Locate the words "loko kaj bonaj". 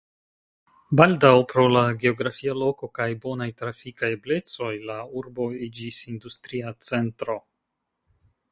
2.61-3.49